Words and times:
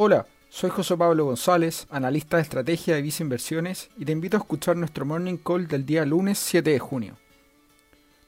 Hola, 0.00 0.26
soy 0.48 0.70
José 0.70 0.96
Pablo 0.96 1.24
González, 1.24 1.88
analista 1.90 2.36
de 2.36 2.44
estrategia 2.44 2.94
de 2.94 3.02
Visa 3.02 3.24
Inversiones, 3.24 3.90
y 3.98 4.04
te 4.04 4.12
invito 4.12 4.36
a 4.36 4.38
escuchar 4.38 4.76
nuestro 4.76 5.04
Morning 5.04 5.38
Call 5.38 5.66
del 5.66 5.84
día 5.84 6.04
lunes 6.04 6.38
7 6.38 6.70
de 6.70 6.78
junio. 6.78 7.16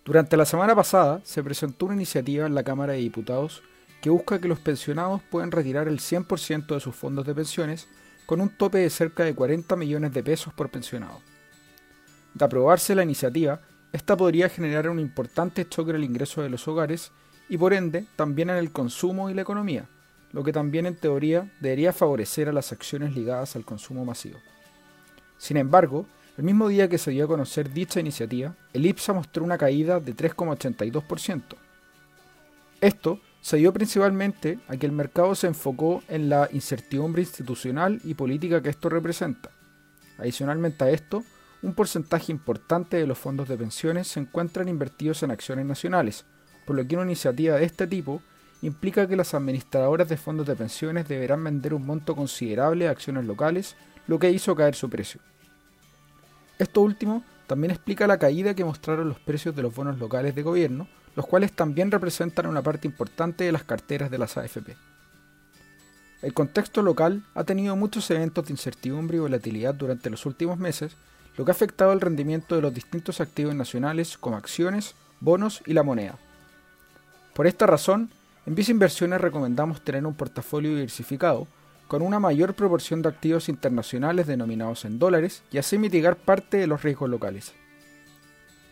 Durante 0.05 0.37
la 0.37 0.47
semana 0.47 0.75
pasada 0.75 1.21
se 1.23 1.45
presentó 1.45 1.87
una 1.87 1.95
iniciativa 1.95 2.45
en 2.45 2.57
la 2.57 2.65
Cámara 2.65 2.95
de 2.95 2.99
Diputados 2.99 3.63
que 4.03 4.11
busca 4.11 4.41
que 4.41 4.49
los 4.49 4.59
pensionados 4.59 5.23
puedan 5.31 5.53
retirar 5.53 5.87
el 5.87 6.01
100% 6.01 6.75
de 6.75 6.81
sus 6.81 6.97
fondos 6.97 7.25
de 7.25 7.37
pensiones 7.37 7.87
con 8.27 8.41
un 8.41 8.49
tope 8.49 8.79
de 8.79 8.91
cerca 8.91 9.23
de 9.23 9.37
40 9.37 9.77
millones 9.77 10.13
de 10.13 10.25
pesos 10.25 10.53
por 10.53 10.71
pensionado. 10.71 11.21
De 12.35 12.45
aprobarse 12.45 12.97
la 12.97 13.05
iniciativa, 13.05 13.61
esta 13.93 14.17
podría 14.17 14.49
generar 14.49 14.91
un 14.91 14.99
importante 14.99 15.69
choque 15.69 15.91
en 15.91 15.97
el 15.99 16.05
ingreso 16.05 16.43
de 16.43 16.51
los 16.51 16.67
hogares 16.67 17.13
y 17.49 17.57
por 17.57 17.75
ende 17.75 18.07
también 18.17 18.51
en 18.51 18.57
el 18.57 18.73
consumo 18.73 19.31
y 19.31 19.35
la 19.35 19.43
economía, 19.43 19.89
lo 20.33 20.45
que 20.45 20.53
también 20.53 20.87
en 20.87 20.97
teoría 20.97 21.51
debería 21.61 21.93
favorecer 21.93 22.49
a 22.49 22.53
las 22.53 22.73
acciones 22.73 23.15
ligadas 23.15 23.57
al 23.57 23.65
consumo 23.65 24.05
masivo. 24.05 24.39
Sin 25.39 25.57
embargo, 25.57 26.07
el 26.37 26.45
mismo 26.45 26.69
día 26.69 26.89
que 26.89 26.99
se 26.99 27.11
dio 27.11 27.25
a 27.25 27.29
conocer 27.29 27.73
dicha 27.73 28.01
iniciativa, 28.01 28.55
el 28.73 28.87
IPSA 28.87 29.13
mostró 29.13 29.45
una 29.45 29.59
caída 29.59 30.01
de 30.01 30.15
3,82%. 30.15 31.43
Esto 32.81 33.21
se 33.41 33.57
dio 33.57 33.73
principalmente 33.73 34.59
a 34.69 34.77
que 34.77 34.87
el 34.87 34.93
mercado 34.93 35.35
se 35.35 35.47
enfocó 35.47 36.03
en 36.09 36.29
la 36.29 36.49
incertidumbre 36.53 37.23
institucional 37.23 38.01
y 38.05 38.15
política 38.15 38.63
que 38.63 38.71
esto 38.71 38.89
representa. 38.89 39.51
Adicionalmente 40.19 40.85
a 40.85 40.91
esto, 40.91 41.25
un 41.63 41.75
porcentaje 41.75 42.33
importante 42.33 42.97
de 42.97 43.07
los 43.07 43.19
fondos 43.19 43.49
de 43.49 43.57
pensiones 43.57 44.09
se 44.09 44.21
encuentran 44.21 44.69
invertidos 44.69 45.23
en 45.23 45.31
acciones 45.31 45.67
nacionales, 45.67 46.25
por 46.65 46.77
lo 46.77 46.87
que 46.87 46.95
una 46.95 47.05
iniciativa 47.05 47.57
de 47.57 47.65
este 47.65 47.87
tipo 47.87 48.23
implica 48.63 49.07
que 49.07 49.17
las 49.17 49.35
administradoras 49.35 50.09
de 50.09 50.17
fondos 50.17 50.47
de 50.47 50.57
pensiones 50.57 51.09
deberán 51.09 51.43
vender 51.43 51.75
un 51.75 51.87
monto 51.87 52.15
considerable 52.15 52.85
de 52.85 52.91
acciones 52.91 53.25
locales, 53.25 53.77
lo 54.07 54.19
que 54.19 54.31
hizo 54.31 54.55
caer 54.55 54.75
su 54.75 54.91
precio. 54.91 55.21
Esto 56.59 56.83
último 56.83 57.25
también 57.47 57.71
explica 57.71 58.07
la 58.07 58.19
caída 58.19 58.55
que 58.55 58.65
mostraron 58.65 59.09
los 59.09 59.19
precios 59.19 59.57
de 59.57 59.63
los 59.63 59.75
bonos 59.75 59.99
locales 59.99 60.35
de 60.35 60.43
gobierno, 60.43 60.89
los 61.17 61.27
cuales 61.27 61.53
también 61.53 61.91
representan 61.91 62.47
una 62.47 62.63
parte 62.63 62.87
importante 62.87 63.45
de 63.45 63.53
las 63.53 63.65
carteras 63.65 64.11
de 64.11 64.19
las 64.19 64.37
AFP. 64.37 64.77
El 66.23 66.35
contexto 66.35 66.83
local 66.83 67.25
ha 67.35 67.45
tenido 67.45 67.77
muchos 67.77 68.11
eventos 68.11 68.47
de 68.47 68.53
incertidumbre 68.53 69.17
y 69.17 69.21
volatilidad 69.21 69.75
durante 69.75 70.11
los 70.11 70.27
últimos 70.27 70.59
meses, 70.59 70.93
lo 71.37 71.45
que 71.45 71.51
ha 71.51 71.55
afectado 71.55 71.93
el 71.93 72.01
rendimiento 72.01 72.55
de 72.55 72.63
los 72.63 72.75
distintos 72.75 73.21
activos 73.23 73.55
nacionales 73.55 74.19
como 74.19 74.37
acciones, 74.37 74.95
bonos 75.21 75.63
y 75.65 75.73
la 75.73 75.83
moneda. 75.83 76.19
Por 77.35 77.47
esta 77.47 77.67
razón, 77.67 78.11
en 78.47 78.55
Visa 78.55 78.71
Inversiones 78.71 79.21
recomendamos 79.21 79.83
tener 79.83 80.07
un 80.07 80.15
portafolio 80.15 80.71
diversificado 80.71 81.47
con 81.89 82.03
una 82.03 82.21
mayor 82.21 82.55
proporción 82.55 83.03
de 83.03 83.09
activos 83.09 83.49
internacionales 83.49 84.27
denominados 84.27 84.85
en 84.85 84.99
dólares 84.99 85.43
y 85.51 85.59
así 85.59 85.77
mitigar 85.77 86.17
parte 86.17 86.57
de 86.57 86.67
los 86.67 86.83
riesgos 86.83 87.11
locales. 87.11 87.53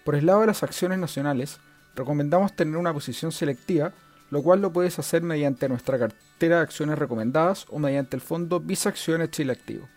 Por 0.05 0.15
el 0.15 0.27
lado 0.27 0.41
de 0.41 0.47
las 0.47 0.63
acciones 0.63 0.99
nacionales, 0.99 1.59
recomendamos 1.95 2.55
tener 2.55 2.77
una 2.77 2.95
posición 2.95 3.33
selectiva, 3.33 3.93
lo 4.31 4.43
cual 4.43 4.63
lo 4.63 4.73
puedes 4.73 4.99
hacer 4.99 5.23
mediante 5.23 5.69
nuestra 5.69 5.99
cartera 5.99 6.57
de 6.57 6.63
acciones 6.63 6.99
recomendadas 6.99 7.67
o 7.71 7.79
mediante 7.79 8.17
el 8.17 8.23
fondo 8.23 8.61
Visa 8.61 8.89
Acciones 8.89 9.33
Chile 9.33 9.53
Activo. 9.53 9.89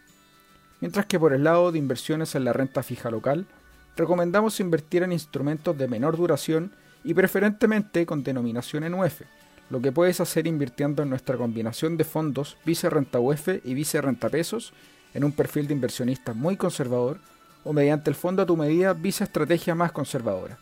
Mientras 0.79 1.05
que 1.05 1.19
por 1.19 1.31
el 1.31 1.43
lado 1.43 1.71
de 1.71 1.77
inversiones 1.77 2.33
en 2.35 2.43
la 2.43 2.53
renta 2.53 2.81
fija 2.81 3.11
local, 3.11 3.45
recomendamos 3.95 4.59
invertir 4.59 5.03
en 5.03 5.11
instrumentos 5.11 5.77
de 5.77 5.87
menor 5.87 6.17
duración 6.17 6.71
y 7.03 7.13
preferentemente 7.13 8.05
con 8.05 8.23
denominación 8.23 8.83
en 8.83 8.95
UF, 8.95 9.21
lo 9.71 9.81
que 9.81 9.93
puedes 9.93 10.19
hacer 10.19 10.47
invirtiendo 10.47 11.01
en 11.01 11.09
nuestra 11.09 11.37
combinación 11.37 11.95
de 11.95 12.03
fondos 12.03 12.57
Vice 12.65 12.89
Renta 12.89 13.19
UF 13.19 13.47
y 13.63 13.73
Vice 13.73 14.01
Renta 14.01 14.29
Pesos 14.29 14.73
en 15.13 15.23
un 15.23 15.31
perfil 15.31 15.67
de 15.67 15.73
inversionista 15.73 16.33
muy 16.33 16.57
conservador 16.57 17.19
o 17.63 17.71
mediante 17.71 18.09
el 18.09 18.15
fondo 18.15 18.41
a 18.41 18.45
tu 18.45 18.57
medida 18.57 18.93
Vice 18.93 19.23
Estrategia 19.23 19.73
más 19.73 19.93
conservadora. 19.93 20.57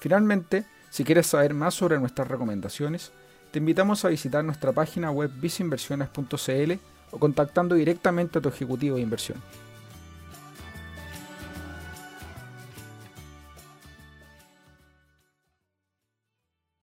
Finalmente, 0.00 0.66
si 0.90 1.02
quieres 1.02 1.28
saber 1.28 1.54
más 1.54 1.74
sobre 1.74 1.98
nuestras 1.98 2.28
recomendaciones, 2.28 3.10
te 3.52 3.58
invitamos 3.58 4.04
a 4.04 4.08
visitar 4.08 4.44
nuestra 4.44 4.72
página 4.72 5.10
web 5.10 5.30
viceinversiones.cl 5.40 6.72
o 7.12 7.18
contactando 7.18 7.74
directamente 7.74 8.38
a 8.38 8.42
tu 8.42 8.50
ejecutivo 8.50 8.96
de 8.96 9.02
inversión. 9.02 9.40